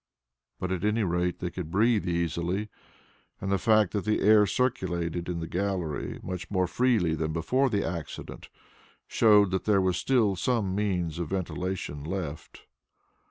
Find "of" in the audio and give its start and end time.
11.19-11.27